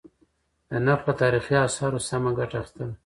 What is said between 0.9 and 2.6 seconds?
له تاريخي آثارو سمه گټه